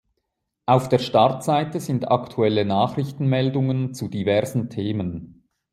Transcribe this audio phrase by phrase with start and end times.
[0.65, 5.47] Auf der Startseite sind aktuelle Nachrichtenmeldungen zu diversen Themen.